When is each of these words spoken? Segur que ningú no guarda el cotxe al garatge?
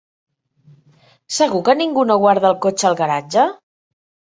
Segur 1.35 1.61
que 1.69 1.77
ningú 1.83 2.07
no 2.13 2.17
guarda 2.25 2.51
el 2.51 2.59
cotxe 2.67 2.91
al 2.91 3.01
garatge? 3.05 3.49